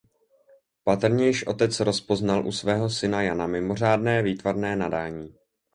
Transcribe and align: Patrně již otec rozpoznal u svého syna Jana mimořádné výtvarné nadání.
Patrně 0.83 1.27
již 1.27 1.47
otec 1.47 1.79
rozpoznal 1.79 2.47
u 2.47 2.51
svého 2.51 2.89
syna 2.89 3.21
Jana 3.21 3.47
mimořádné 3.47 4.23
výtvarné 4.23 4.75
nadání. 4.75 5.35